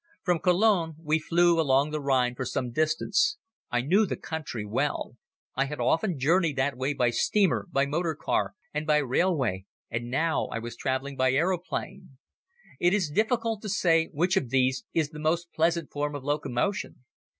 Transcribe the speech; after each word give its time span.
From 0.23 0.39
Cologne 0.39 0.95
we 1.03 1.19
flew 1.19 1.61
along 1.61 1.91
the 1.91 2.01
Rhine 2.01 2.33
for 2.33 2.43
some 2.43 2.71
distance. 2.71 3.37
I 3.69 3.81
knew 3.81 4.07
the 4.07 4.17
country 4.17 4.65
well. 4.65 5.15
I 5.55 5.65
had 5.65 5.79
often 5.79 6.17
journeyed 6.17 6.55
that 6.55 6.75
way 6.75 6.95
by 6.95 7.11
steamer, 7.11 7.67
by 7.71 7.85
motor 7.85 8.15
car, 8.15 8.55
and 8.73 8.87
by 8.87 8.97
railway, 8.97 9.65
and 9.91 10.09
now 10.09 10.47
I 10.47 10.57
was 10.57 10.75
traveling 10.75 11.17
by 11.17 11.33
aeroplane. 11.33 12.17
It 12.79 12.95
is 12.95 13.11
difficult 13.11 13.61
to 13.61 13.69
say 13.69 14.07
which 14.07 14.35
of 14.37 14.49
these 14.49 14.85
is 14.91 15.09
the 15.11 15.19
most 15.19 15.53
pleasant 15.53 15.91
form 15.91 16.15
of 16.15 16.23
locomotion. 16.23 17.05